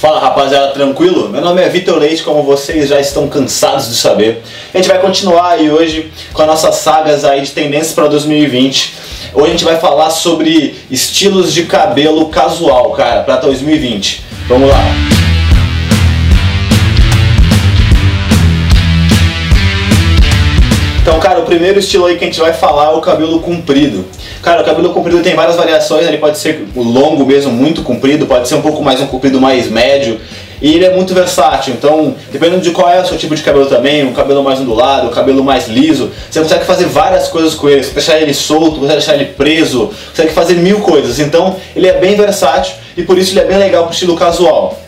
[0.00, 1.28] Fala rapaziada, tranquilo?
[1.28, 4.42] Meu nome é Vitor Leite, como vocês já estão cansados de saber.
[4.72, 8.94] A gente vai continuar aí hoje com as nossas sagas aí de tendências para 2020.
[9.34, 14.24] Hoje a gente vai falar sobre estilos de cabelo casual, cara, para 2020.
[14.48, 15.19] Vamos lá.
[21.10, 24.04] Então, cara, o primeiro estilo aí que a gente vai falar é o cabelo comprido.
[24.42, 28.46] Cara, o cabelo comprido tem várias variações, ele pode ser longo mesmo, muito comprido, pode
[28.46, 30.20] ser um pouco mais um comprido mais médio.
[30.62, 33.66] E ele é muito versátil, então dependendo de qual é o seu tipo de cabelo
[33.66, 37.68] também, um cabelo mais ondulado, um cabelo mais liso, você consegue fazer várias coisas com
[37.68, 41.18] ele, você deixar ele solto, consegue deixar ele preso, consegue fazer mil coisas.
[41.18, 44.78] Então ele é bem versátil e por isso ele é bem legal pro estilo casual.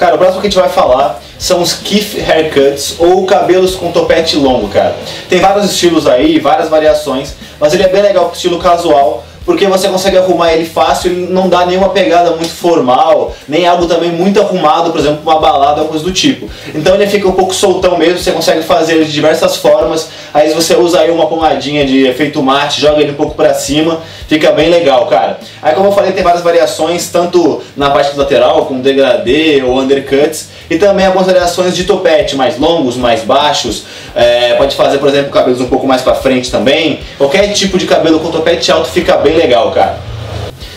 [0.00, 3.92] Cara, o próximo que a gente vai falar são os Keith Haircuts ou cabelos com
[3.92, 4.96] topete longo, cara.
[5.28, 9.66] Tem vários estilos aí, várias variações, mas ele é bem legal pro estilo casual, porque
[9.66, 14.12] você consegue arrumar ele fácil, ele não dá nenhuma pegada muito formal, nem algo também
[14.12, 16.48] muito arrumado, por exemplo, uma balada ou coisa do tipo.
[16.72, 20.08] Então ele fica um pouco soltão mesmo, você consegue fazer ele de diversas formas.
[20.32, 23.98] Aí você usa aí uma pomadinha de efeito mate, joga ele um pouco para cima,
[24.28, 25.40] fica bem legal, cara.
[25.60, 30.48] Aí como eu falei, tem várias variações, tanto na parte lateral, como degradê ou undercuts,
[30.70, 33.82] e também algumas variações de topete, mais longos, mais baixos.
[34.14, 37.00] É, pode fazer, por exemplo, cabelos um pouco mais para frente também.
[37.18, 39.98] Qualquer tipo de cabelo com topete alto fica bem legal, cara.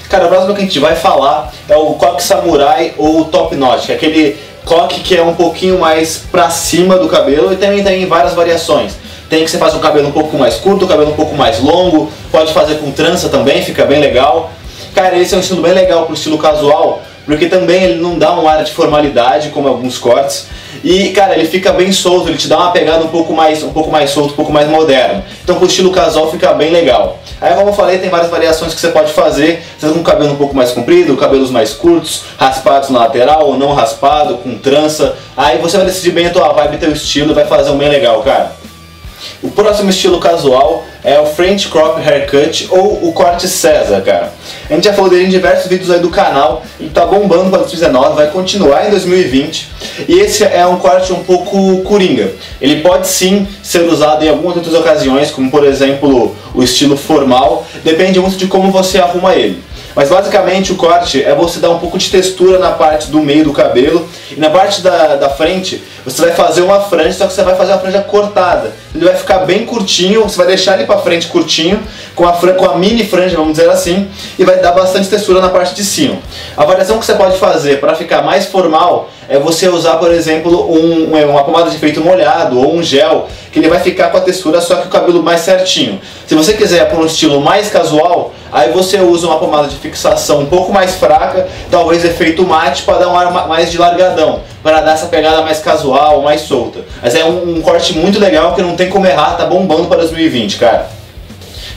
[0.10, 3.92] Cara, o próximo que a gente vai falar é o coque samurai ou top knot,
[3.92, 8.06] é aquele coque que é um pouquinho mais pra cima do cabelo e também tem
[8.06, 8.94] várias variações.
[9.30, 11.60] Tem que você faz o cabelo um pouco mais curto, o cabelo um pouco mais
[11.60, 14.52] longo, pode fazer com trança também, fica bem legal.
[14.94, 18.40] Cara, esse é um estilo bem legal pro estilo casual, porque também ele não dá
[18.40, 20.46] um ar de formalidade como alguns cortes.
[20.84, 23.72] E, cara, ele fica bem solto, ele te dá uma pegada um pouco mais, um
[23.74, 25.24] pouco mais solto, um pouco mais moderno.
[25.44, 27.18] Então, pro estilo casual fica bem legal.
[27.42, 30.38] Aí, como eu falei, tem várias variações que você pode fazer, seja com cabelo um
[30.38, 35.16] pouco mais comprido, cabelos mais curtos, raspados na lateral ou não raspado, com trança.
[35.36, 38.22] Aí você vai decidir bem a tua vibe, teu estilo vai fazer um bem legal,
[38.22, 38.63] cara.
[39.42, 44.34] O próximo estilo casual é o French Crop Haircut ou o corte César, cara.
[44.70, 47.60] A gente já falou dele em diversos vídeos aí do canal, ele tá bombando para
[47.60, 49.70] 2019, vai continuar em 2020.
[50.08, 52.32] E esse é um corte um pouco coringa.
[52.62, 57.66] Ele pode sim ser usado em algumas outras ocasiões, como por exemplo o estilo formal,
[57.84, 59.62] depende muito de como você arruma ele.
[59.96, 63.44] Mas basicamente o corte é você dar um pouco de textura na parte do meio
[63.44, 67.34] do cabelo e na parte da, da frente você vai fazer uma franja, só que
[67.34, 68.74] você vai fazer uma franja cortada.
[68.94, 71.80] Ele vai ficar bem curtinho, você vai deixar ele para frente curtinho,
[72.16, 75.50] com a, com a mini franja, vamos dizer assim, e vai dar bastante textura na
[75.50, 76.18] parte de cima.
[76.58, 80.70] A variação que você pode fazer para ficar mais formal é você usar, por exemplo,
[80.72, 84.22] um, uma pomada de efeito molhado ou um gel, que ele vai ficar com a
[84.22, 86.02] textura só que o cabelo mais certinho.
[86.28, 90.42] Se você quiser por um estilo mais casual, aí você usa uma pomada de fixação
[90.42, 94.82] um pouco mais fraca, talvez efeito mate para dar um ar mais de largadão, para
[94.82, 96.82] dar essa pegada mais casual, mais solta.
[97.02, 99.98] Mas é um, um corte muito legal que não tem como errar, tá bombando para
[99.98, 100.88] 2020, cara.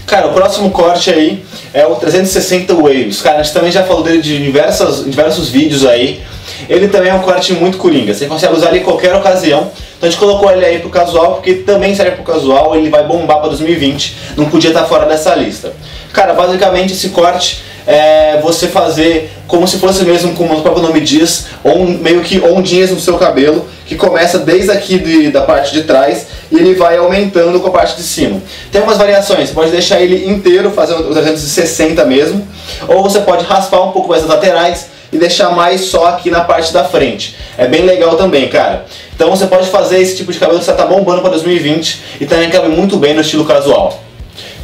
[0.07, 1.45] Cara, o próximo corte aí
[1.75, 3.21] é o 360 Waves.
[3.21, 6.23] Cara, a gente também já falou dele de diversas, diversos vídeos aí.
[6.69, 9.71] Ele também é um corte muito coringa, você consegue usar ele em qualquer ocasião.
[9.97, 13.05] Então a gente colocou ele aí pro casual, porque também serve pro casual, ele vai
[13.05, 15.73] bombar para 2020, não podia estar fora dessa lista.
[16.13, 21.01] Cara, basicamente esse corte é você fazer como se fosse mesmo, como o próprio nome
[21.01, 25.73] diz, on, meio que ondinhas no seu cabelo, que começa desde aqui de, da parte
[25.73, 28.43] de trás e ele vai aumentando com a parte de cima.
[28.73, 32.47] Tem umas variações, você pode deixar ele inteiro, fazer o 360 mesmo,
[32.89, 36.41] ou você pode raspar um pouco mais as laterais e deixar mais só aqui na
[36.41, 37.37] parte da frente.
[37.57, 38.85] É bem legal também, cara.
[39.15, 42.27] Então você pode fazer esse tipo de cabelo que você tá bombando para 2020 e
[42.27, 44.06] também cabe muito bem no estilo casual.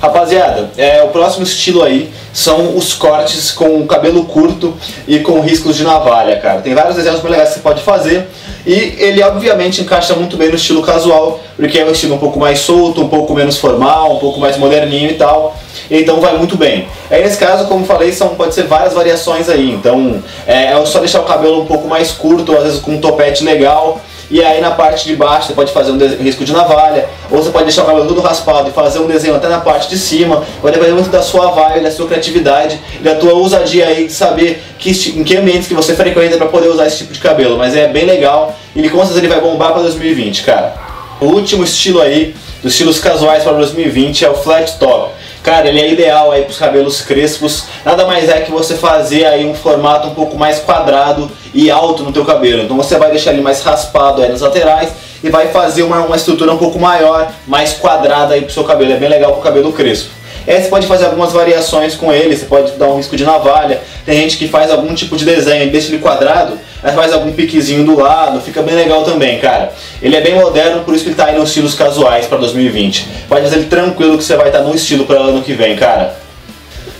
[0.02, 4.74] Rapaziada, é, o próximo estilo aí são os cortes com cabelo curto
[5.06, 6.60] e com riscos de navalha, cara.
[6.60, 8.26] Tem vários desenhos bem legais que você pode fazer
[8.66, 12.40] e ele obviamente encaixa muito bem no estilo casual, porque é um estilo um pouco
[12.40, 15.56] mais solto, um pouco menos formal, um pouco mais moderninho e tal.
[15.88, 16.88] Então vai muito bem.
[17.08, 19.70] Aí nesse caso, como falei, são, pode ser várias variações aí.
[19.70, 23.00] Então é, é só deixar o cabelo um pouco mais curto, às vezes com um
[23.00, 24.00] topete legal
[24.32, 27.50] e aí na parte de baixo você pode fazer um risco de navalha, ou você
[27.50, 30.42] pode deixar o cabelo todo raspado e fazer um desenho até na parte de cima.
[30.62, 34.64] Vai depender muito da sua vibe, da sua criatividade, da tua ousadia aí de saber
[34.78, 37.58] que, em que ambientes que você frequenta para poder usar esse tipo de cabelo.
[37.58, 40.76] Mas é bem legal e com certeza ele vai bombar para 2020, cara.
[41.20, 45.12] O último estilo aí, dos estilos casuais para 2020 é o flat top.
[45.42, 47.64] Cara, ele é ideal aí para os cabelos crespos.
[47.84, 52.04] Nada mais é que você fazer aí um formato um pouco mais quadrado e alto
[52.04, 52.62] no teu cabelo.
[52.62, 54.92] Então você vai deixar ele mais raspado aí nas laterais
[55.22, 58.92] e vai fazer uma, uma estrutura um pouco maior, mais quadrada aí pro seu cabelo.
[58.92, 60.10] É bem legal pro cabelo crespo.
[60.46, 63.80] Aí você pode fazer algumas variações com ele, você pode dar um risco de navalha.
[64.04, 67.84] Tem gente que faz algum tipo de desenho, deixa ele quadrado, aí faz algum piquezinho
[67.84, 69.72] do lado, fica bem legal também, cara.
[70.00, 73.08] Ele é bem moderno, por isso que ele tá aí nos estilos casuais para 2020.
[73.28, 75.76] Pode fazer ele tranquilo que você vai estar tá no estilo para ano que vem,
[75.76, 76.16] cara.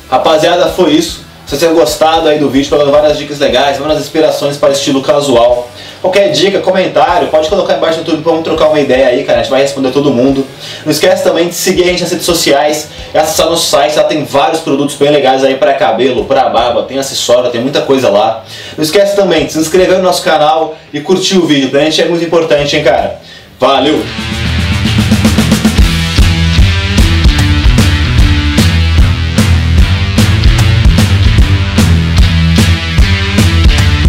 [0.09, 1.22] Rapaziada, foi isso.
[1.53, 5.69] Se você gostado aí do vídeo, pegando várias dicas legais, várias inspirações para estilo casual.
[6.01, 9.41] Qualquer dica, comentário, pode colocar embaixo no YouTube, vamos trocar uma ideia aí, cara.
[9.41, 10.47] A gente vai responder todo mundo.
[10.83, 14.05] Não esquece também de seguir a gente nas redes sociais e acessar nosso site, lá
[14.05, 18.09] tem vários produtos bem legais aí para cabelo, para barba, tem acessório, tem muita coisa
[18.09, 18.43] lá.
[18.75, 22.01] Não esquece também de se inscrever no nosso canal e curtir o vídeo, pra gente
[22.01, 23.21] é muito importante, hein, cara.
[23.61, 24.03] Valeu!